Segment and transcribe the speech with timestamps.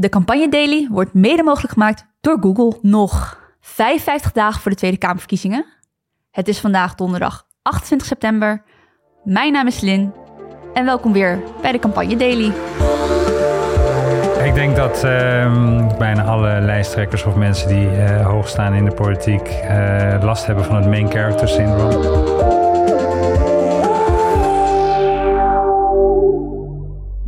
[0.00, 2.78] De campagne Daily wordt mede mogelijk gemaakt door Google.
[2.82, 5.64] Nog 55 dagen voor de Tweede Kamerverkiezingen.
[6.30, 8.62] Het is vandaag donderdag 28 september.
[9.24, 10.12] Mijn naam is Lin
[10.74, 12.52] en welkom weer bij de campagne Daily.
[14.44, 18.94] Ik denk dat ehm, bijna alle lijsttrekkers of mensen die eh, hoog staan in de
[18.94, 22.49] politiek eh, last hebben van het main character syndrome.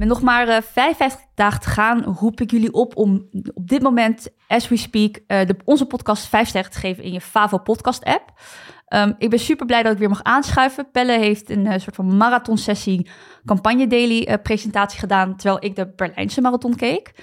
[0.03, 3.83] Met nog maar uh, 55 dagen te gaan, roep ik jullie op om op dit
[3.83, 7.59] moment, as we speak, uh, de, onze podcast 5 sterren te geven in je Favo
[7.59, 8.33] podcast app.
[8.89, 10.91] Um, ik ben super blij dat ik weer mag aanschuiven.
[10.91, 13.11] Pelle heeft een uh, soort van marathon sessie
[13.45, 17.15] campagne daily presentatie gedaan, terwijl ik de Berlijnse marathon keek.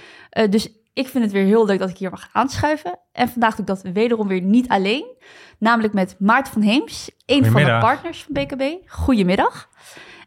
[0.50, 2.98] dus ik vind het weer heel leuk dat ik hier mag aanschuiven.
[3.12, 5.16] En vandaag doe ik dat wederom weer niet alleen,
[5.58, 8.62] namelijk met Maarten van Heems, een van de partners van BKB.
[8.86, 9.68] Goedemiddag.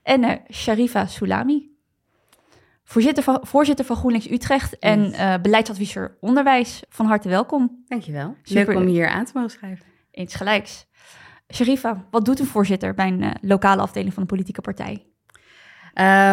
[0.04, 1.73] En Sharifa Soulami,
[2.94, 6.84] Voorzitter van, voorzitter van GroenLinks Utrecht en uh, beleidsadviseur onderwijs.
[6.90, 7.84] Van harte welkom.
[7.88, 8.36] Dankjewel.
[8.44, 8.74] Super.
[8.74, 9.86] Leuk om hier aan te mogen schrijven.
[10.12, 10.86] Eens gelijks.
[11.54, 15.06] Sharifa, wat doet een voorzitter bij een uh, lokale afdeling van een politieke partij?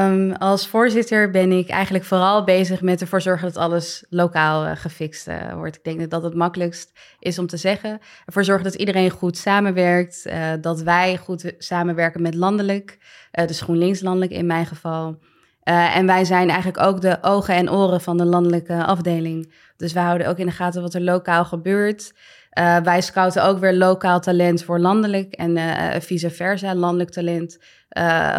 [0.06, 4.72] Um, als voorzitter ben ik eigenlijk vooral bezig met ervoor zorgen dat alles lokaal uh,
[4.74, 5.76] gefixt uh, wordt.
[5.76, 7.98] Ik denk dat dat het makkelijkst is om te zeggen.
[8.24, 12.98] Ervoor zorgen dat iedereen goed samenwerkt, uh, dat wij goed samenwerken met landelijk,
[13.30, 15.18] dus GroenLinks landelijk in mijn geval.
[15.64, 19.52] Uh, en wij zijn eigenlijk ook de ogen en oren van de landelijke afdeling.
[19.76, 22.12] Dus wij houden ook in de gaten wat er lokaal gebeurt.
[22.58, 27.58] Uh, wij scouten ook weer lokaal talent voor landelijk en uh, vice versa, landelijk talent.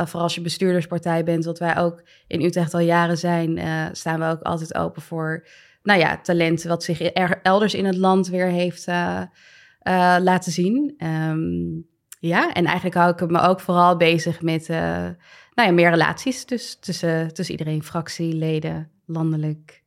[0.05, 3.59] vooral als je bestuurderspartij bent, wat wij ook in Utrecht al jaren zijn,
[3.91, 5.47] staan we ook altijd open voor
[5.83, 8.87] nou ja, talent wat zich elders in het land weer heeft
[10.21, 10.95] laten zien.
[10.97, 11.87] Um,
[12.19, 14.69] ja, en eigenlijk hou ik me ook vooral bezig met
[15.53, 19.83] nou ja, meer relaties dus, tussen, tussen iedereen, fractieleden, landelijk.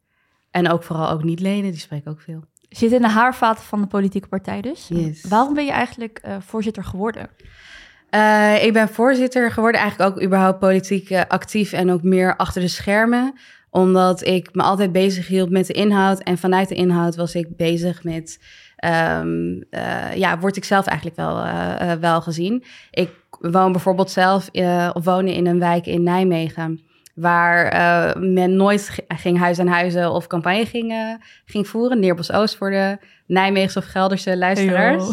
[0.51, 2.45] En ook vooral ook niet-leden, die spreken ook veel.
[2.69, 4.89] Zit in de haarvaten van de politieke partij dus.
[4.89, 5.25] Yes.
[5.29, 7.29] Waarom ben je eigenlijk uh, voorzitter geworden?
[8.11, 12.61] Uh, ik ben voorzitter geworden, eigenlijk ook überhaupt politiek uh, actief en ook meer achter
[12.61, 13.35] de schermen.
[13.71, 16.23] Omdat ik me altijd bezig hield met de inhoud.
[16.23, 18.39] En vanuit de inhoud was ik bezig met
[18.85, 22.65] um, uh, ja, word ik zelf eigenlijk wel, uh, wel gezien.
[22.91, 23.11] Ik
[23.53, 26.81] woon bijvoorbeeld zelf uh, of wonen in een wijk in Nijmegen.
[27.15, 32.01] Waar men nooit ging huis aan huizen of campagne ging, ging voeren.
[32.01, 35.09] Neerbos Oost voor de Nijmeegse of Gelderse luisteraars.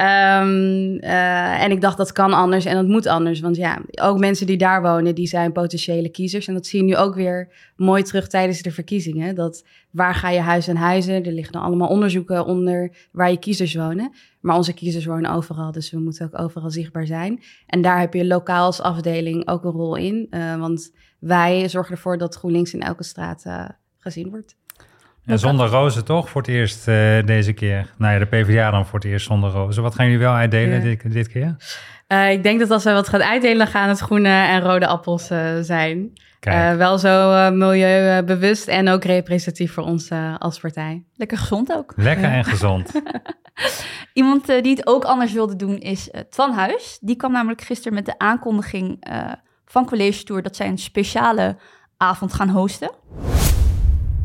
[0.00, 3.40] Um, uh, en ik dacht, dat kan anders en dat moet anders.
[3.40, 6.46] Want ja, ook mensen die daar wonen, die zijn potentiële kiezers.
[6.46, 9.34] En dat zie je nu ook weer mooi terug tijdens de verkiezingen.
[9.34, 11.24] Dat waar ga je huis aan huizen?
[11.24, 14.12] Er liggen dan allemaal onderzoeken onder waar je kiezers wonen.
[14.40, 17.42] Maar onze kiezers wonen overal, dus we moeten ook overal zichtbaar zijn.
[17.66, 20.26] En daar heb je lokaal als afdeling ook een rol in.
[20.30, 23.68] Uh, want wij zorgen ervoor dat GroenLinks in elke straat uh,
[23.98, 24.56] gezien wordt.
[25.24, 27.86] En zonder rozen toch voor het eerst uh, deze keer?
[27.98, 29.82] Nou ja, de PvdA dan voor het eerst zonder rozen.
[29.82, 30.80] Wat gaan jullie wel uitdelen ja.
[30.80, 31.56] dit, dit, keer?
[32.08, 35.30] Uh, ik denk dat als we wat gaan uitdelen, gaan het groene en rode appels
[35.30, 36.12] uh, zijn.
[36.76, 41.04] wel zo milieubewust en ook representatief voor ons als partij.
[41.16, 41.92] Lekker gezond ook.
[41.96, 42.92] Lekker en gezond.
[44.12, 46.98] Iemand die het ook anders wilde doen is Twan Huis.
[47.00, 49.04] Die kwam namelijk gisteren met de aankondiging
[49.66, 51.56] van College Tour dat zij een speciale
[51.96, 52.90] avond gaan hosten.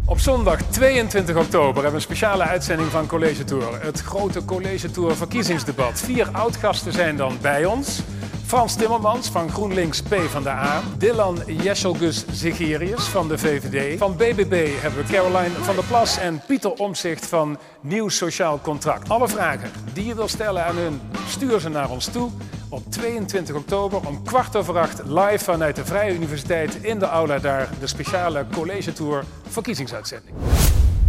[0.08, 3.82] Op zondag 22 oktober hebben we een speciale uitzending van College Tour.
[3.82, 6.00] Het grote College Tour verkiezingsdebat.
[6.02, 8.02] Vier oudgasten zijn dan bij ons.
[8.46, 10.82] Frans Timmermans van GroenLinks P van de A.
[10.98, 13.98] Dylan Jesselgus Zigerius van de VVD.
[14.00, 19.10] Van BBB hebben we Caroline van der Plas en Pieter Omzicht van Nieuw Sociaal Contract.
[19.10, 22.32] Alle vragen die je wil stellen aan hun, stuur ze naar ons toe
[22.70, 27.40] op 22 oktober om kwart over acht live vanuit de Vrije Universiteit in de aula
[27.40, 30.36] daar de speciale College Tour verkiezingsuitzending.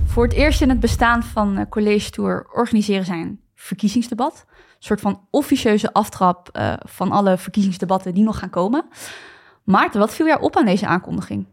[0.07, 4.45] Voor het eerst in het bestaan van eh, College Tour organiseren zij een verkiezingsdebat.
[4.49, 8.85] Een soort van officieuze aftrap uh, van alle verkiezingsdebatten die nog gaan komen.
[9.65, 11.47] Maarten, wat viel jou op aan deze aankondiging?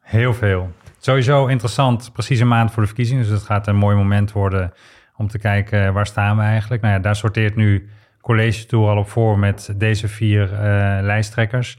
[0.00, 0.70] Heel veel.
[0.98, 3.22] Sowieso interessant, precies een maand voor de verkiezingen.
[3.22, 4.72] Dus het gaat een mooi moment worden
[5.16, 6.82] om te kijken waar staan we eigenlijk.
[6.82, 7.88] Nou ja, daar sorteert nu
[8.26, 10.58] college tour al op voor met deze vier uh,
[11.00, 11.78] lijsttrekkers.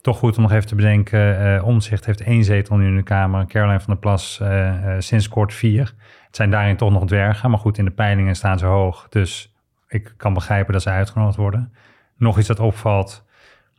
[0.00, 3.02] Toch goed om nog even te bedenken, uh, Omzicht heeft één zetel nu in de
[3.02, 3.46] Kamer.
[3.46, 5.94] Caroline van der Plas uh, sinds kort vier.
[6.26, 9.06] Het zijn daarin toch nog dwergen, maar goed, in de peilingen staan ze hoog.
[9.08, 9.54] Dus
[9.88, 11.72] ik kan begrijpen dat ze uitgenodigd worden.
[12.16, 13.26] Nog iets dat opvalt,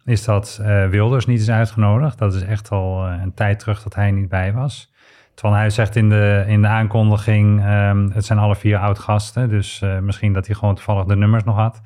[0.06, 2.18] is dat Wilders niet is uitgenodigd.
[2.18, 4.89] Dat is echt al een tijd terug dat hij niet bij was.
[5.40, 9.50] Terwijl hij zegt in de, in de aankondiging, um, het zijn alle vier oud-gasten.
[9.50, 11.82] Dus uh, misschien dat hij gewoon toevallig de nummers nog had.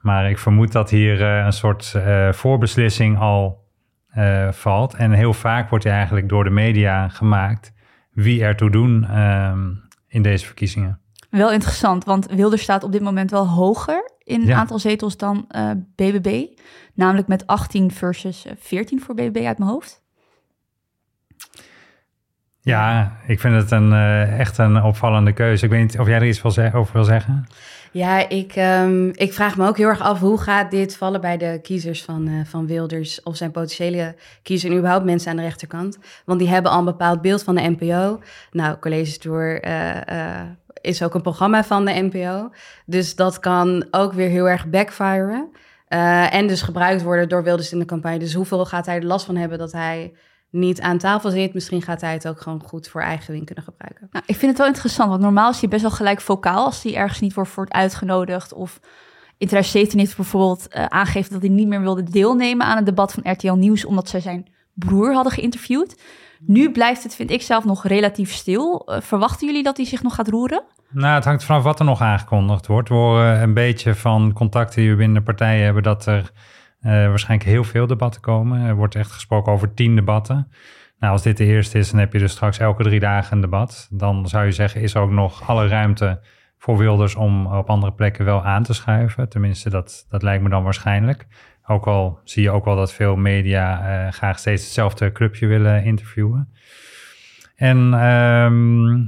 [0.00, 3.62] Maar ik vermoed dat hier uh, een soort uh, voorbeslissing al
[4.50, 4.94] valt.
[4.94, 7.72] En heel vaak wordt hij eigenlijk door de media gemaakt.
[8.12, 9.70] wie ertoe doen ehm,
[10.08, 11.00] in deze verkiezingen.
[11.30, 14.56] Wel interessant, want Wilders staat op dit moment wel hoger in het Ja.
[14.56, 16.46] aantal zetels dan eh, BBB.
[16.94, 20.02] Namelijk met 18 versus eh, 14 voor BBB uit mijn hoofd.
[22.64, 25.64] Ja, ik vind het een, eh, echt een opvallende keuze.
[25.64, 27.46] Ik weet niet of jij er iets over wil zeggen.
[27.92, 31.36] Ja, ik, ehm, ik vraag me ook heel erg af hoe gaat dit vallen bij
[31.36, 35.42] de kiezers van, eh, van Wilders of zijn potentiële kiezers en überhaupt mensen aan de
[35.42, 35.98] rechterkant.
[36.24, 38.20] Want die hebben al een bepaald beeld van de NPO.
[38.50, 40.40] Nou, College Tour eh,
[40.80, 42.50] is ook een programma van de NPO.
[42.86, 45.48] Dus dat kan ook weer heel erg backfiren.
[46.30, 48.18] En dus gebruikt worden door Wilders in de campagne.
[48.18, 50.12] Dus hoeveel gaat hij er last van hebben dat hij
[50.54, 51.54] niet aan tafel zit?
[51.54, 54.08] Misschien gaat hij het ook gewoon goed voor eigen win kunnen gebruiken.
[54.10, 56.82] Nou, ik vind het wel interessant, want normaal is hij best wel gelijk vocaal als
[56.82, 58.52] hij ergens niet wordt, wordt uitgenodigd.
[58.52, 58.80] Of
[59.38, 62.86] in 2017 heeft hij bijvoorbeeld eh, aangegeven dat hij niet meer wilde deelnemen aan het
[62.86, 66.02] debat van RTL Nieuws, omdat zij zijn broer hadden geïnterviewd.
[66.46, 68.86] Nu blijft het, vind ik zelf, nog relatief stil.
[68.86, 70.62] Eh, verwachten jullie dat hij zich nog gaat roeren?
[70.90, 72.88] Nou, het hangt vanaf wat er nog aangekondigd wordt.
[72.88, 75.82] We horen een beetje van contacten die we binnen de partijen hebben...
[75.82, 76.32] dat er
[76.84, 78.60] waarschijnlijk heel veel debatten komen.
[78.60, 80.48] Er wordt echt gesproken over tien debatten.
[80.98, 83.40] Nou, als dit de eerste is, dan heb je dus straks elke drie dagen een
[83.40, 83.88] debat.
[83.90, 86.20] Dan zou je zeggen, is er ook nog alle ruimte
[86.58, 87.14] voor Wilders...
[87.14, 89.28] om op andere plekken wel aan te schuiven.
[89.28, 91.26] Tenminste, dat, dat lijkt me dan waarschijnlijk.
[91.66, 95.84] Ook al zie je ook wel dat veel media eh, graag steeds hetzelfde clubje willen
[95.84, 96.48] interviewen.
[97.56, 99.06] En ehm,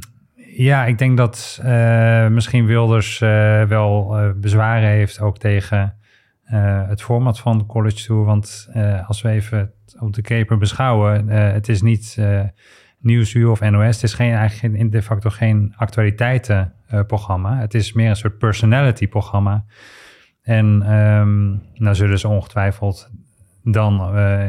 [0.56, 5.95] ja, ik denk dat eh, misschien Wilders eh, wel eh, bezwaren heeft ook tegen
[6.46, 8.24] eh, het format van de College Tour.
[8.24, 12.18] Want eh, als we even op de keper beschouwen, eh, het is niet
[12.98, 13.94] Nieuwsuur of NOS.
[13.94, 17.58] Het is geen, eigenlijk geen- de facto geen actualiteitenprogramma.
[17.58, 19.64] het is meer een soort personality programma.
[20.42, 23.10] En ehm, nou zullen ze ongetwijfeld
[23.62, 23.98] dan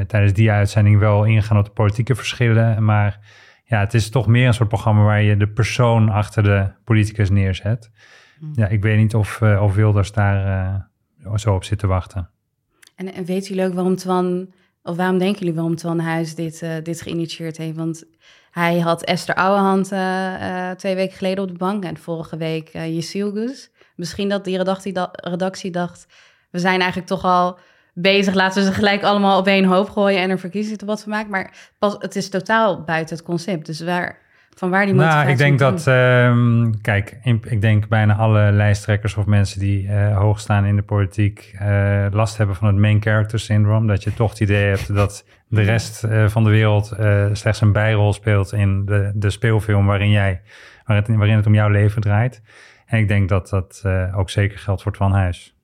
[0.08, 2.84] tijdens die uitzending wel ingaan op de politieke verschillen.
[2.84, 3.20] Maar
[3.64, 7.30] ja, het is toch meer een soort programma waar je de persoon achter de politicus
[7.30, 7.92] neerzet.
[8.54, 10.90] Ja, ik weet niet of, of Wilders daar
[11.36, 12.30] zo op zit te wachten.
[12.96, 14.54] En, en weten jullie ook waarom Twan,
[14.84, 17.78] of waarom denken jullie waarom Twan Huis dit, eh, dit geïnitieerd heeft?
[17.78, 18.04] Want
[18.52, 22.74] hij had Esther Ouwehand eh, eh, twee weken geleden op de bank en vorige week
[22.74, 23.72] uh, Jezielgus.
[23.96, 26.08] Misschien dat die redactie, da- redactie dacht,
[26.52, 27.60] we zijn eigenlijk toch al
[27.94, 31.30] bezig, laten we ze gelijk allemaal op één hoop gooien en er verkiezingsdebat van maken.
[31.32, 33.66] Maar pas, het is totaal buiten het concept.
[33.66, 34.20] Dus waar,
[34.58, 39.16] van waar die motivatie Nou, ik denk dat, ehm, kijk, ik denk bijna alle lijsttrekkers
[39.16, 43.02] of mensen die eh, hoog staan in de politiek eh, last hebben van het main
[43.02, 43.88] character syndrome.
[43.88, 46.96] Dat je toch het idee hebt dat de rest eh, van de wereld
[47.32, 50.42] slechts een bijrol speelt in de, de speelfilm waarin, jij,
[50.86, 52.42] waar het, waarin het om jouw leven draait.
[52.86, 53.84] En ik denk dat dat
[54.16, 55.57] ook zeker geldt voor Twan Huis.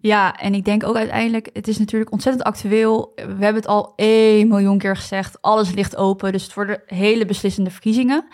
[0.00, 3.12] Ja, en ik denk ook uiteindelijk, het is natuurlijk ontzettend actueel.
[3.14, 5.42] We hebben het al 1 miljoen keer gezegd.
[5.42, 8.24] Alles ligt open, dus het worden hele beslissende verkiezingen.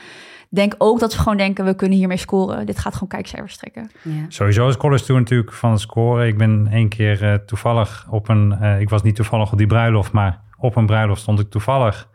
[0.51, 2.67] Ik Denk ook dat ze gewoon denken, we kunnen hiermee scoren.
[2.67, 3.91] Dit gaat gewoon kijkcijfers trekken.
[4.03, 4.25] Ja.
[4.29, 6.27] Sowieso is College Tour natuurlijk van het scoren.
[6.27, 8.53] Ik ben één keer eh, toevallig op een...
[8.53, 12.09] eh, ik was niet toevallig op die bruiloft, maar op een bruiloft stond ik toevallig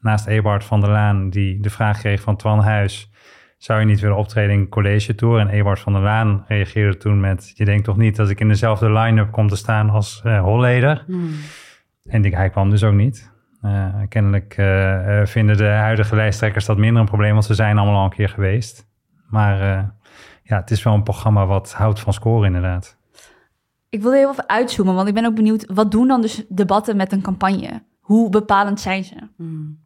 [0.00, 1.30] naast Eberhard van der Laan...
[1.30, 3.10] die de vraag kreeg van Twan Huis...
[3.62, 5.40] zou je niet willen optreden in College Tour?
[5.40, 7.52] En Eberhard van der Laan reageerde toen met...
[7.54, 11.04] je denkt toch niet dat ik in dezelfde line-up kom te staan als eh Holleder?
[11.06, 11.30] Hmm.
[12.04, 13.30] En die, hij kwam dus ook niet.
[13.60, 17.32] Eh, kennelijk eh, vinden de huidige lijsttrekkers dat minder een probleem...
[17.32, 18.88] want ze zijn allemaal al een keer geweest.
[19.28, 19.84] Maar eh,
[20.42, 22.96] ja, het is wel een programma wat houdt van scoren inderdaad.
[23.88, 25.66] Ik wil er heel even uitzoomen, want ik ben ook benieuwd...
[25.74, 27.82] wat doen dan dus debatten met een campagne?
[28.00, 29.14] Hoe bepalend zijn ze?
[29.36, 29.78] Hmm.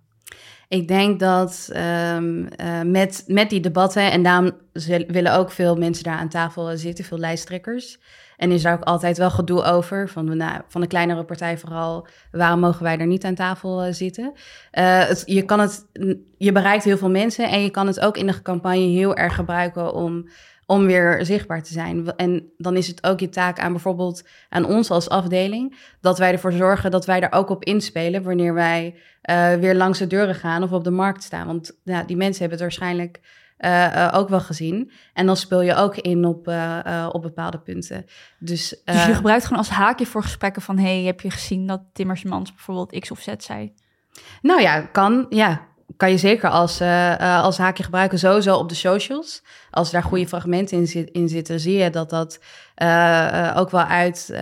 [0.69, 4.51] Ik denk dat ehm, eh, met, met die debatten, en daarom
[5.07, 7.99] willen ook veel mensen daar aan tafel eh, zitten, veel lijsttrekkers.
[8.37, 12.07] En is daar ook altijd wel gedoe over, van, nou, van de kleinere partij vooral,
[12.31, 14.33] waarom mogen wij er niet aan tafel eh, zitten?
[15.25, 15.87] Je, kan het,
[16.39, 19.35] je bereikt heel veel mensen en je kan het ook in de campagne heel erg
[19.35, 20.29] gebruiken om,
[20.67, 22.17] om weer zichtbaar te zijn.
[22.17, 26.33] En dan is het ook je taak aan bijvoorbeeld aan ons als afdeling, dat wij
[26.33, 30.35] ervoor zorgen dat wij er ook op inspelen wanneer wij eh, weer langs de deuren
[30.35, 31.47] gaan of op de markt staan.
[31.47, 33.21] Want ja, die mensen hebben het waarschijnlijk
[33.57, 34.91] eh, eh, ook wel gezien.
[35.15, 36.49] En dan speel je ook in op,
[37.13, 38.05] op bepaalde punten.
[38.39, 40.79] Dus, Dus je gebruikt gewoon als haakje voor gesprekken van...
[40.79, 43.73] hey, heb je gezien dat Timmersmans bijvoorbeeld X of Z zei?
[44.43, 48.19] Nou ja, kan, ja, kan je zeker als, eh, eh, als haakje gebruiken.
[48.19, 49.43] Sowieso op de socials.
[49.71, 52.41] Als daar goede fragmenten in, in zitten, zie je dat dat
[52.75, 54.35] eh, ook wel uit,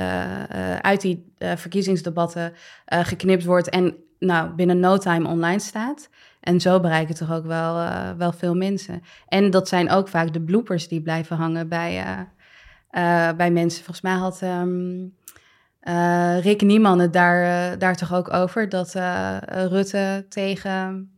[0.80, 2.52] uit die verkiezingsdebatten
[2.86, 3.68] geknipt wordt.
[3.68, 6.08] En nou, binnen no time online staat.
[6.40, 9.02] En zo bereiken toch ook wel, wel veel mensen.
[9.28, 12.04] En dat zijn ook vaak de bloopers die blijven hangen bij,
[13.36, 13.84] bij mensen.
[13.84, 15.06] Volgens mij had ehm,
[15.80, 18.68] eh, Rick Nieman het daar, daar toch ook over.
[18.68, 18.94] Dat
[19.48, 21.13] Rutte tegen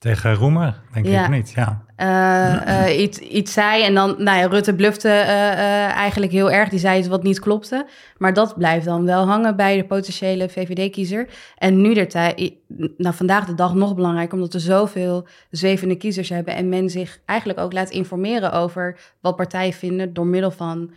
[0.00, 1.24] Tegen Roemer, denk Ja.
[1.24, 1.52] ik niet.
[1.54, 1.84] Ja.
[1.96, 3.82] eh, eh, iets, iets zei.
[3.82, 6.68] En dan, nou ja, Rutte blufte eh, eigenlijk heel erg.
[6.68, 7.86] Die zei iets wat niet klopte.
[8.18, 11.28] Maar dat blijft dan wel hangen bij de potentiële VVD-kiezer.
[11.56, 12.52] En nu de tijd,
[12.96, 16.54] nou vandaag de dag nog belangrijker, omdat we zoveel zwevende kiezers hebben.
[16.54, 20.90] En men zich eigenlijk ook laat informeren over wat partijen vinden door middel van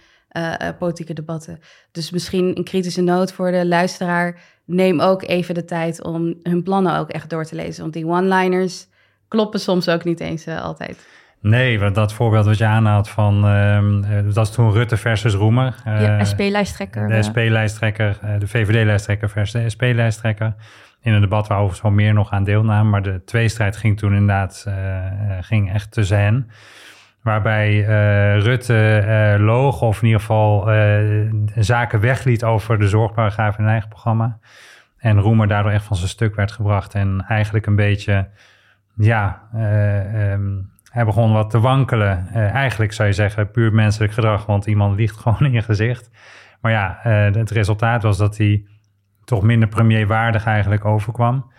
[0.79, 1.59] politieke debatten.
[1.91, 4.39] Dus misschien een kritische noot voor de luisteraar.
[4.65, 7.81] Neem ook even de tijd om hun plannen ook echt door te lezen.
[7.81, 8.87] Want die one-liners
[9.33, 11.07] kloppen soms ook niet eens eh, altijd.
[11.41, 13.45] Nee, want dat voorbeeld wat je aanhaalt van...
[13.47, 15.75] ehm, eh, dat is toen Rutte versus Roemer.
[15.85, 17.07] ja, Eh, SP-lijsttrekker.
[17.07, 20.55] De SP-lijsttrekker, eh, de VVD-lijsttrekker versus de SP-lijsttrekker.
[21.01, 22.89] In een debat waar overigens wel meer nog aan deelnamen.
[22.89, 24.67] Maar de tweestrijd ging toen inderdaad
[25.41, 26.49] ging echt tussen hen.
[27.23, 30.99] Waarbij eh, Rutte eh, loog of in ieder geval eh,
[31.55, 34.39] zaken wegliet over de zorgparagraaf in zijn eigen programma.
[34.97, 36.93] En Roemer daardoor echt van zijn stuk werd gebracht.
[36.93, 38.27] En eigenlijk een beetje,
[38.95, 40.51] ja, eh, ehm,
[40.91, 42.27] hij begon wat te wankelen.
[42.27, 46.09] Eh, eigenlijk zou je zeggen puur menselijk gedrag, want iemand liegt gewoon in je gezicht.
[46.61, 48.65] Maar ja, eh, het resultaat was dat hij
[49.23, 51.51] toch minder premierwaardig eigenlijk overkwam.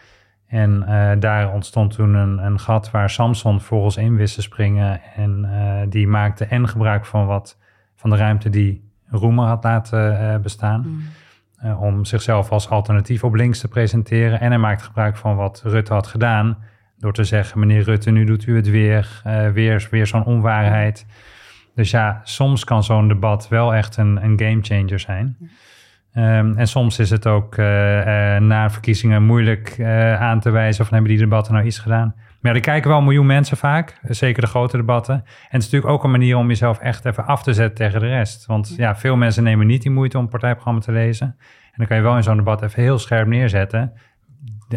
[0.47, 0.87] En
[1.21, 5.01] daar ontstond toen een, een gat waar Samson volgens in wist te springen.
[5.17, 5.47] En
[5.89, 7.59] die maakte en gebruik van wat
[7.95, 11.03] van de ruimte die Roemer had laten bestaan.
[11.65, 14.41] eh, om zichzelf als alternatief op links te presenteren.
[14.41, 16.57] En hij maakte gebruik van wat Rutte had gedaan.
[17.05, 19.21] Door te zeggen, meneer Rutte, nu doet u het weer.
[19.25, 21.07] eh, weer weer zo'n onwaarheid.
[21.75, 25.37] Dus ja, soms kan zo'n debat wel echt een, een gamechanger zijn.
[26.13, 29.81] Ehm, en soms is het ook eh, eh, na verkiezingen moeilijk
[30.19, 32.15] aan te wijzen van hebben die debatten nou iets gedaan.
[32.41, 35.15] Maar ja, er kijken wel een miljoen mensen vaak, zeker de grote debatten.
[35.15, 38.01] En het is natuurlijk ook een manier om jezelf echt even af te zetten tegen
[38.01, 38.47] de rest.
[38.47, 41.27] Want ja, veel mensen nemen niet die moeite om partijprogramma te lezen.
[41.75, 43.93] En dan kan je wel in zo'n debat even heel scherp neerzetten.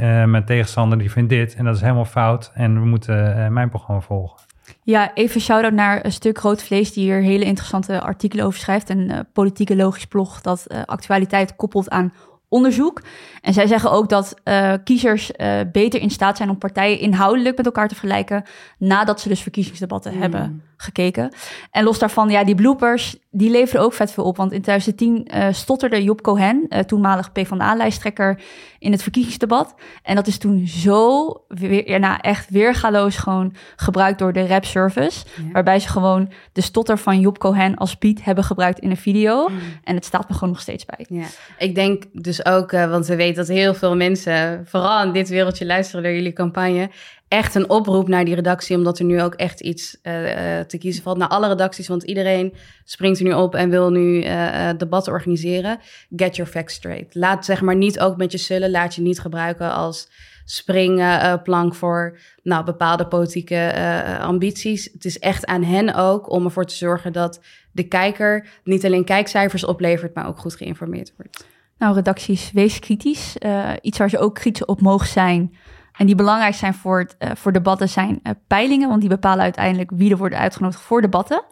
[0.01, 2.51] Eh mijn tegenstander die vindt dit en dat is helemaal fout.
[2.54, 4.38] En we moeten eh, mijn programma volgen.
[4.84, 6.94] Ja, even shout-out naar een stuk Rood Vlees...
[6.94, 8.89] die hier hele interessante artikelen over schrijft.
[8.89, 12.13] Een eh, politieke logisch blog dat actualiteit koppelt aan
[12.50, 13.01] onderzoek.
[13.42, 16.50] En zij zeggen ook dat eh, kiezers eh, beter in staat zijn...
[16.50, 18.44] om partijen inhoudelijk met elkaar te vergelijken...
[18.77, 20.22] nadat ze dus verkiezingsdebatten Mm.
[20.22, 21.34] hebben gekeken.
[21.72, 24.38] En los daarvan, ja, die bloopers, die leveren ook vet veel op.
[24.38, 28.41] Want in 2010 eh, stotterde Job Cohen, eh, toenmalig PvdA-lijsttrekker...
[28.79, 29.75] in het verkiezingsdebat.
[30.03, 34.65] En dat is toen zo, weer, ja, nou, echt weergaloos gewoon gebruikt door de rap
[34.65, 35.25] service.
[35.36, 35.51] Ja.
[35.51, 39.50] Waarbij ze gewoon de stotter van Job Cohen als beat hebben gebruikt in een video.
[39.84, 41.05] En het staat me gewoon nog steeds bij.
[41.10, 41.25] Ja,
[41.57, 45.29] ik denk dus ook, eh, want we weten dat heel veel mensen, vooral in dit
[45.29, 46.89] wereldje luisteren door jullie campagne,
[47.27, 50.77] echt een oproep naar die redactie, omdat er nu ook echt iets eh, eh, te
[50.77, 51.17] kiezen valt.
[51.17, 52.53] Naar alle redacties, want iedereen
[52.84, 55.79] springt er nu op en wil nu eh, eh, debatten organiseren.
[56.15, 57.15] Get your facts straight.
[57.15, 60.10] Laat zeg maar niet ook met je zullen, laat je niet gebruiken als
[60.46, 63.74] springplank voor nou, bepaalde politieke
[64.22, 64.89] ambities.
[64.93, 67.41] Het is echt aan hen ook om ervoor te zorgen dat
[67.72, 71.46] de kijker niet alleen kijkcijfers oplevert, maar ook goed geïnformeerd wordt.
[71.77, 73.36] Nou, redacties, wees kritisch.
[73.81, 75.53] Iets waar ze ook kritisch op mogen zijn.
[75.98, 78.89] En die belangrijk zijn voor, het, eh, voor debatten zijn eh, peilingen.
[78.89, 81.44] Want die bepalen uiteindelijk wie er worden uitgenodigd voor debatten.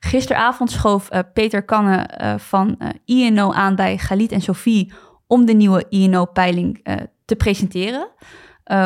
[0.00, 4.92] Gisteravond schoof eh, Peter Kanne van INO aan bij Galit en Sophie...
[5.26, 6.86] om de nieuwe INO-peiling
[7.24, 8.08] te presenteren.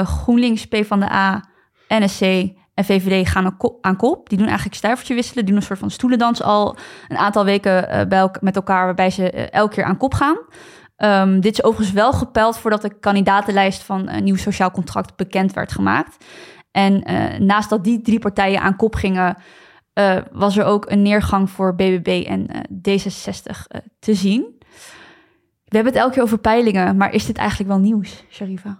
[0.05, 1.45] GroenLinks, PvdA,
[1.89, 2.21] NSC
[2.75, 4.29] en VVD gaan aan ko- aan kop.
[4.29, 5.47] Die doen eigenlijk stuivertje wisselen.
[5.47, 6.77] Doen een soort van stoelendans al
[7.09, 8.85] een aantal weken bij met elkaar...
[8.85, 10.37] waarbij ze elke keer aan kop gaan.
[11.01, 15.53] Ehm, dit is overigens wel gepeld voordat de kandidatenlijst van een nieuw sociaal contract bekend
[15.53, 16.25] werd gemaakt.
[16.71, 19.37] En eh, naast dat die drie partijen aan kop gingen,
[19.93, 24.59] eh, was er ook een neergang voor BBB en eh, D66 eh, te zien.
[25.65, 28.79] We hebben het elke keer over peilingen, maar is dit eigenlijk wel nieuws, Sharifa?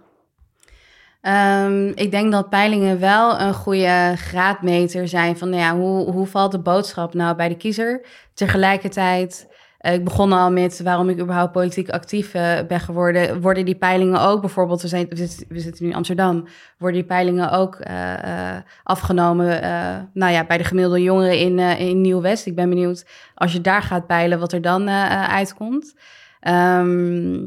[1.21, 6.27] Ehm, ik denk dat peilingen wel een goede graadmeter zijn van nou ja, hoe, hoe
[6.27, 8.05] valt de boodschap nou bij de kiezer.
[8.33, 9.47] Tegelijkertijd,
[9.81, 13.41] ik begon al met waarom ik überhaupt politiek actief eh, ben geworden.
[13.41, 16.47] Worden die peilingen ook, bijvoorbeeld, we, zijn, we, zitten, nu in Amsterdam,
[16.77, 21.59] worden die peilingen ook eh, eh, afgenomen eh, nou ja, bij de gemiddelde jongeren in,
[21.59, 22.45] eh, in Nieuw-West.
[22.45, 25.95] Ik ben benieuwd als je daar gaat peilen wat er dan eh, eh, uitkomt.
[26.39, 27.39] Ehm,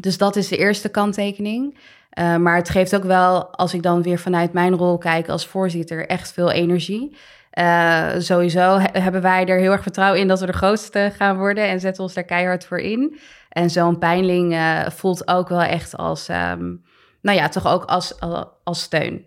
[0.00, 1.78] dus dat is de eerste kanttekening.
[2.18, 5.46] Uh, maar het geeft ook wel, als ik dan weer vanuit mijn rol kijk als
[5.46, 7.16] voorzitter, echt veel energie.
[7.58, 11.36] Uh, sowieso he- hebben wij er heel erg vertrouwen in dat we de grootste gaan
[11.36, 13.18] worden en zetten ons daar keihard voor in.
[13.48, 16.82] En zo'n peiling uh, voelt ook wel echt als, um,
[17.22, 18.20] nou ja, toch ook als,
[18.64, 19.24] als, steun.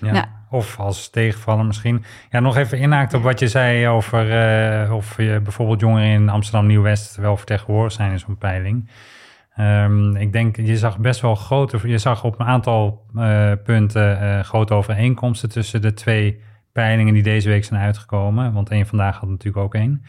[0.00, 0.38] Ja.
[0.50, 2.04] Of als tegenvaller misschien.
[2.30, 4.26] Ja, nog even inhaakt op wat je zei over
[4.84, 8.90] uh, of je bijvoorbeeld jongeren in Amsterdam Nieuw-West wel vertegenwoordigd zijn in zo'n peiling.
[9.54, 13.06] Ehm, ik denk, je zag best wel grote, je zag op een aantal
[13.64, 16.40] punten grote overeenkomsten tussen de twee
[16.72, 18.52] peilingen die deze week zijn uitgekomen.
[18.52, 20.04] Want één vandaag had natuurlijk ook één.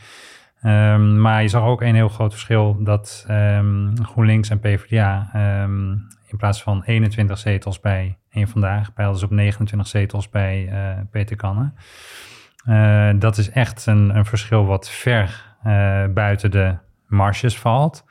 [0.64, 5.30] Um, maar je zag ook een heel groot verschil dat um, GroenLinks en PvdA
[6.28, 11.02] in plaats van 21 zetels bij één vandaag, peilden ze op 29 zetels bij uh,
[11.12, 11.76] Peter Kannen.
[13.20, 15.56] dat is echt een, een verschil wat ver
[16.14, 16.76] buiten de
[17.08, 18.06] marges valt.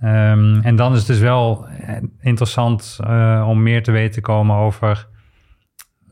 [0.00, 2.98] En dan is het dus wel eh, interessant
[3.46, 5.08] om meer te weten te komen over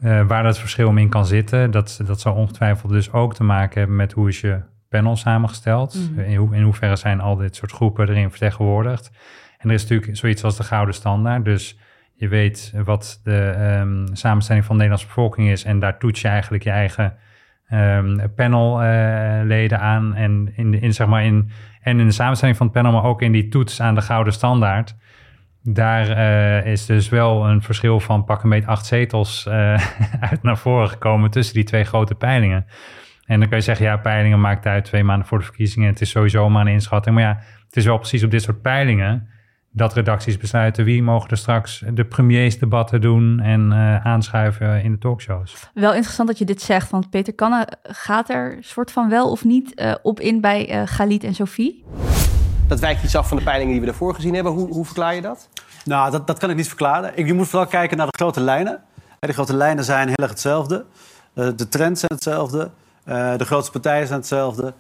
[0.05, 1.71] uh, waar dat verschil in kan zitten.
[1.71, 6.11] Dat, dat zou ongetwijfeld dus ook te maken hebben met hoe is je panel samengesteld.
[6.11, 6.19] Mm.
[6.19, 9.11] In, ho in hoeverre zijn al dit soort groepen erin vertegenwoordigd.
[9.59, 11.45] En er is natuurlijk zoiets als de gouden standaard.
[11.45, 11.79] Dus
[12.15, 15.65] je weet wat de um, samenstelling van de Nederlandse bevolking is.
[15.65, 17.17] En daar toets je eigenlijk je eigen
[17.73, 20.15] um, panelleden aan.
[20.15, 21.51] En in, de, in, zeg maar in
[21.83, 24.33] en in de samenstelling van het panel, maar ook in die toets aan de gouden
[24.33, 24.97] standaard.
[25.65, 29.53] Daar uh, is dus wel een verschil van pak een beetje acht zetels uh,
[30.31, 32.67] uit naar voren gekomen tussen die twee grote peilingen.
[33.27, 35.89] En dan kan je zeggen, ja, peilingen maakt uit twee maanden voor de verkiezingen.
[35.89, 37.15] Het is sowieso maar een inschatting.
[37.15, 39.29] Maar ja, het is wel precies op dit soort peilingen
[39.75, 44.99] dat redacties besluiten wie mogen er straks de premiersdebatten doen en uh, aanschuiven in de
[44.99, 45.71] talkshows.
[45.75, 49.45] Wel interessant dat je dit zegt, want Peter Kanne gaat er soort van wel of
[49.45, 51.85] niet op in bij Galit en Sophie.
[52.73, 54.53] Dat wijkt iets af van de peilingen die we ervoor gezien hebben.
[54.53, 55.49] Hoe, hoe verklaar je dat?
[55.85, 57.27] Nou, dat, dat kan ik niet verklaren.
[57.27, 58.83] Je moet vooral kijken naar de grote lijnen.
[59.19, 60.85] De grote lijnen zijn heel erg hetzelfde.
[61.35, 62.71] de trends zijn hetzelfde.
[63.37, 64.75] de grootste partijen zijn hetzelfde.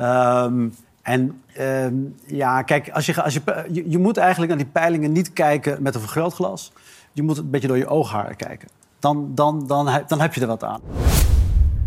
[0.00, 1.86] Um, en uh,
[2.26, 3.42] ja, kijk, als je, als je,
[3.90, 6.72] je, moet eigenlijk naar die peilingen niet kijken met een vergrootglas.
[7.12, 8.68] Je moet een beetje door je oogharen kijken.
[8.98, 10.80] Dan, dan, dan, dan heb je er wat aan.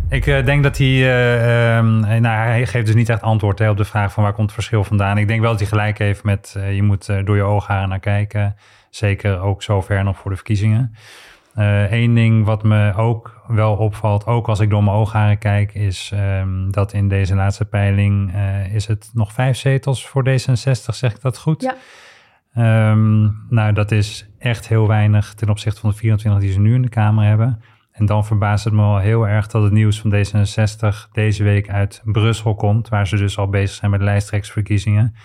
[0.09, 3.69] Ik uh, denk dat hij, uh, um, nou, hij geeft dus niet echt antwoord hè,
[3.69, 5.17] op de vraag van waar komt het verschil vandaan.
[5.17, 7.99] Ik denk wel dat hij gelijk heeft met uh, je moet door je oogharen naar
[7.99, 8.55] kijken.
[8.89, 10.95] Zeker ook zover nog voor de verkiezingen.
[11.89, 16.11] Eén ding wat me ook wel opvalt, ook als ik door mijn oogharen kijk, is
[16.13, 18.33] um, dat in deze laatste peiling
[18.72, 21.75] is het nog vijf zetels voor D66, zeg ik dat goed?
[22.53, 22.91] Ja.
[22.91, 26.74] Um, nou, dat is echt heel weinig ten opzichte van de 24 die ze nu
[26.74, 27.61] in de Kamer hebben.
[28.00, 31.70] En dan verbaast het me wel heel erg dat het nieuws van D66 deze week
[31.70, 35.16] uit Brussel komt, waar ze dus al bezig zijn met de lijsttrekkersverkiezingen.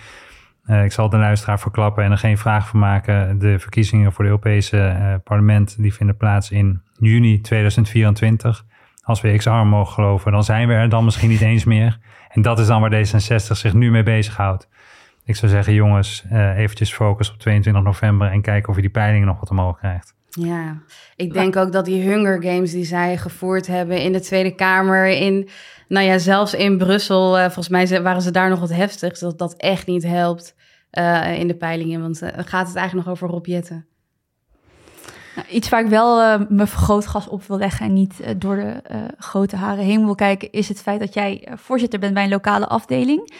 [0.65, 3.39] Uh, ik zal de luisteraar verklappen en er geen vraag van maken.
[3.39, 8.65] De verkiezingen voor het Europese uh, parlement die vinden plaats in juni 2024.
[9.03, 11.99] Als we XR mogen geloven, dan zijn we er dan misschien niet eens meer.
[12.29, 14.69] En dat is dan waar D66 zich nu mee bezighoudt.
[15.23, 18.91] Ik zou zeggen, jongens, uh, eventjes focus op 22 november en kijken of je die
[18.91, 20.15] peilingen nog wat omhoog krijgt.
[20.39, 20.81] Ja,
[21.15, 25.07] ik denk ook dat die Hunger Games die zij gevoerd hebben in de Tweede Kamer,
[25.07, 25.49] in,
[25.87, 29.37] nou ja, zelfs in Brussel, uh, volgens mij waren ze daar nog wat heftig, dat
[29.37, 30.55] dat echt niet helpt
[30.91, 32.01] uh, in de peilingen.
[32.01, 33.85] Want uh, gaat het eigenlijk nog over Rob Jetten?
[35.35, 38.55] Nou, iets waar ik wel uh, mijn vergrootgas op wil leggen en niet uh, door
[38.55, 42.23] de uh, grote haren heen wil kijken, is het feit dat jij voorzitter bent bij
[42.23, 43.33] een lokale afdeling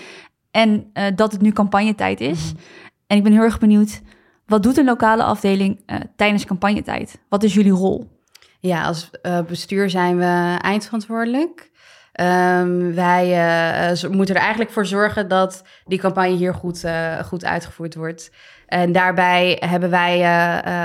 [0.52, 2.52] en dat het nu campagnetijd is.
[2.54, 2.60] Mm.
[3.08, 4.02] En ik ben heel erg benieuwd,
[4.46, 5.84] wat doet een lokale afdeling
[6.16, 7.20] tijdens campagnetijd?
[7.30, 8.14] Wat is jullie rol?
[8.60, 9.10] Ja, als
[9.48, 11.74] bestuur zijn we eindverantwoordelijk.
[12.22, 13.28] Um, wij
[13.94, 16.86] uh, moeten er eigenlijk voor zorgen dat die campagne hier goed,
[17.26, 18.32] goed uitgevoerd wordt.
[18.68, 20.18] En daarbij hebben wij,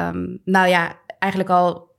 [0.08, 1.89] um, nou ja, eigenlijk al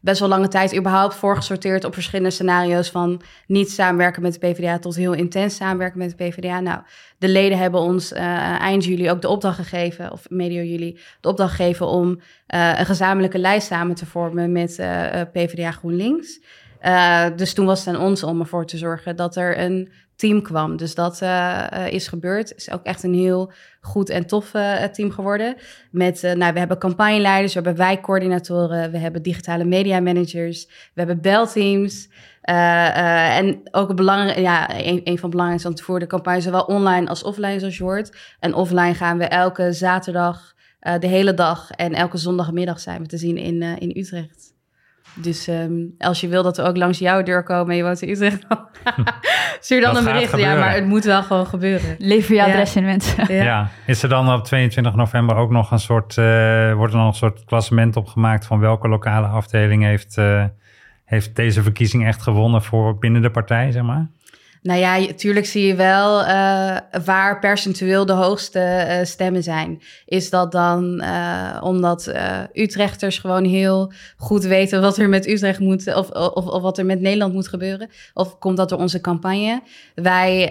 [0.00, 4.78] best wel lange tijd überhaupt voorgesorteerd op verschillende scenario's van niet samenwerken met de PvdA
[4.78, 6.60] tot heel intens samenwerken met de PvdA.
[6.60, 6.80] Nou,
[7.18, 11.54] de leden hebben ons eind juli ook de opdracht gegeven, of medio juli, de opdracht
[11.54, 14.74] gegeven om een gezamenlijke lijst samen te vormen met
[15.32, 16.40] PvdA GroenLinks.
[17.36, 20.76] Dus toen was het aan ons om ervoor te zorgen dat er een team kwam.
[20.76, 22.54] Dus dat uh, is gebeurd.
[22.54, 24.50] Is ook echt een heel goed en tof
[24.92, 25.56] team geworden.
[25.90, 31.20] Met, nou, we hebben campagneleiders, we hebben wijkcoördinatoren, we hebben digitale media managers, we hebben
[31.20, 32.08] belteams.
[32.40, 37.22] en ook een, belangrijk, ja, een, van de belangrijkste voor de campagne, zowel online als
[37.22, 38.16] offline, zoals je hoort.
[38.40, 40.54] En offline gaan we elke zaterdag,
[40.98, 44.53] de hele dag en elke zondagmiddag zijn we te zien in, in Utrecht.
[45.14, 48.02] Dus um, als je wil dat we ook langs jouw deur komen en je woont
[48.02, 48.46] in Utrecht,
[49.60, 50.36] stuur dan een bericht.
[50.36, 51.96] Ja, maar het moet wel gewoon gebeuren.
[51.98, 53.34] Lever je adres in mensen.
[53.34, 53.42] Ja.
[53.42, 53.68] ja.
[53.86, 57.14] Is er dan op 22 november ook nog een soort, uh, wordt er nog een
[57.14, 60.44] soort klassement opgemaakt van welke lokale afdeling heeft, uh,
[61.04, 64.10] heeft deze verkiezing echt gewonnen voor binnen de partij, zeg maar?
[64.64, 69.82] Nou ja, je- tuurlijk zie je wel eh, waar percentueel de hoogste eh, stemmen zijn.
[70.06, 72.12] Is dat dan eh, omdat
[72.52, 76.86] Utrechters gewoon heel goed weten wat er met Utrecht moet, of, of, of wat er
[76.86, 77.88] met Nederland moet gebeuren?
[78.14, 79.62] Of komt dat door onze campagne?
[79.94, 80.48] Wij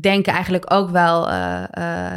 [0.00, 1.28] denken eigenlijk ook wel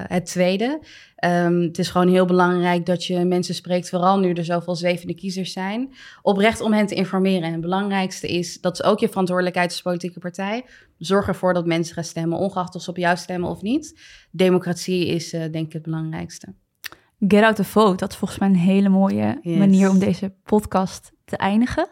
[0.08, 0.80] het tweede.
[1.24, 5.14] Ehm, het is gewoon heel belangrijk dat je mensen spreekt, vooral nu er zoveel zwevende
[5.16, 7.44] kiezers zijn, oprecht om hen te informeren.
[7.44, 10.66] En het belangrijkste is, dat is ook je verantwoordelijkheid als politieke partij,
[10.98, 14.00] zorg ervoor dat mensen gaan stemmen, ongeacht of ze op jou stemmen of niet.
[14.32, 16.54] Democratie is eh, denk ik het belangrijkste.
[17.28, 19.58] Get out the vote, dat is volgens mij een hele mooie Yes.
[19.58, 21.88] manier om deze podcast te eindigen.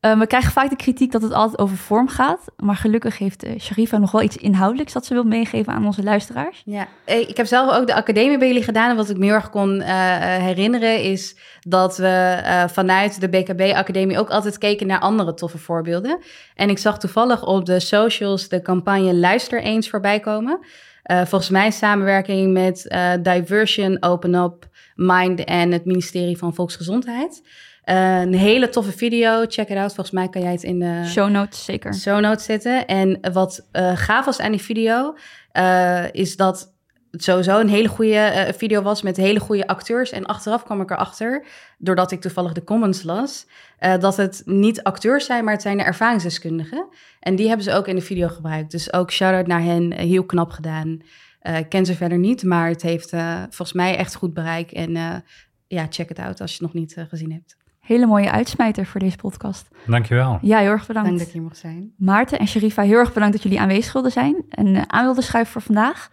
[0.00, 2.44] Eh, we krijgen vaak de kritiek dat het altijd over vorm gaat.
[2.56, 6.02] Maar gelukkig heeft eh, Sharifa nog wel iets inhoudelijks dat ze wil meegeven aan onze
[6.02, 6.62] luisteraars.
[6.64, 8.90] Ja, eh, ik heb zelf ook de academie bij jullie gedaan.
[8.90, 9.88] En wat ik me heel erg kon eh,
[10.36, 16.18] herinneren is dat we vanuit de BKB-academie ook altijd keken naar andere toffe voorbeelden.
[16.54, 20.58] En ik zag toevallig op de socials de campagne Luister eens voorbij komen.
[21.02, 27.42] Volgens mij in samenwerking met Diversion, Open Up, Mind en het ministerie van Volksgezondheid.
[27.86, 29.94] Een hele toffe video, check it out.
[29.94, 31.94] Volgens mij kan jij het in de Show notes, zeker.
[31.94, 32.86] show notes zetten.
[32.86, 35.16] En wat eh, gaaf was aan die video,
[35.52, 36.74] eh, is dat
[37.10, 40.10] het sowieso een hele goede eh, video was met hele goede acteurs.
[40.10, 41.46] En achteraf kwam ik erachter,
[41.78, 43.46] doordat ik toevallig de comments las,
[43.78, 46.88] dat het niet acteurs zijn, maar het zijn de ervaringsdeskundigen.
[47.20, 48.70] En die hebben ze ook in de video gebruikt.
[48.70, 51.00] Dus ook shout-out naar hen, heel knap gedaan.
[51.42, 54.72] Ik ken ze verder niet, maar het heeft volgens mij echt goed bereik.
[54.72, 55.22] En
[55.66, 57.56] ja, check it out als je het nog niet gezien hebt.
[57.86, 59.68] Hele mooie uitsmijter voor deze podcast.
[59.86, 60.38] Dankjewel.
[60.42, 61.08] Ja, heel erg bedankt.
[61.08, 61.92] Dank dat ik hier mocht zijn.
[61.96, 65.22] Maarten en Sharifa, heel erg bedankt dat jullie aanwezig wilden zijn en eh, aan wilden
[65.22, 66.08] schuiven voor vandaag.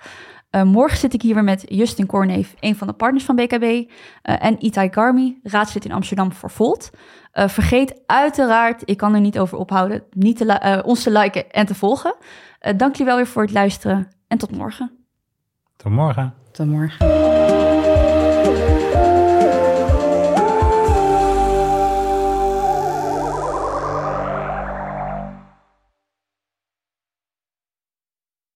[0.50, 3.64] Eh, morgen zit ik hier weer met Justin Korneef, een van de partners van BKB,
[4.22, 6.92] eh, en Itai Garmi, raadslid in Amsterdam voor Volt.
[7.34, 11.52] Eh, vergeet uiteraard, ik kan er niet over ophouden, niet te eh, ons te liken
[11.52, 12.16] en te volgen.
[12.60, 14.92] Eh, dank jullie wel weer voor het luisteren en tot morgen.
[15.78, 16.34] Tot morgen.
[16.52, 17.73] Tot morgen.